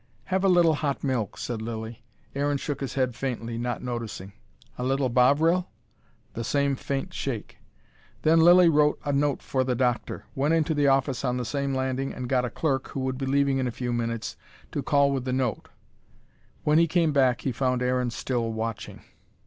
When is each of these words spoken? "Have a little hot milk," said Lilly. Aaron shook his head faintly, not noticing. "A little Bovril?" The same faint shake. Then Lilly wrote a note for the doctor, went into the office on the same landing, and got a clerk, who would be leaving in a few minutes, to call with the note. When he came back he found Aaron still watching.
"Have 0.23 0.43
a 0.43 0.49
little 0.49 0.73
hot 0.73 1.03
milk," 1.03 1.37
said 1.37 1.61
Lilly. 1.61 2.03
Aaron 2.33 2.57
shook 2.57 2.81
his 2.81 2.95
head 2.95 3.13
faintly, 3.13 3.59
not 3.59 3.83
noticing. 3.83 4.33
"A 4.79 4.83
little 4.83 5.09
Bovril?" 5.09 5.69
The 6.33 6.43
same 6.43 6.75
faint 6.75 7.13
shake. 7.13 7.59
Then 8.23 8.39
Lilly 8.39 8.67
wrote 8.67 8.99
a 9.05 9.13
note 9.13 9.43
for 9.43 9.63
the 9.63 9.75
doctor, 9.75 10.25
went 10.33 10.55
into 10.55 10.73
the 10.73 10.87
office 10.87 11.23
on 11.23 11.37
the 11.37 11.45
same 11.45 11.75
landing, 11.75 12.11
and 12.15 12.27
got 12.27 12.45
a 12.45 12.49
clerk, 12.49 12.87
who 12.87 12.99
would 13.01 13.19
be 13.19 13.27
leaving 13.27 13.59
in 13.59 13.67
a 13.67 13.71
few 13.71 13.93
minutes, 13.93 14.35
to 14.71 14.81
call 14.81 15.11
with 15.11 15.23
the 15.25 15.33
note. 15.33 15.69
When 16.63 16.79
he 16.79 16.87
came 16.87 17.11
back 17.13 17.41
he 17.41 17.51
found 17.51 17.83
Aaron 17.83 18.09
still 18.09 18.51
watching. 18.51 19.01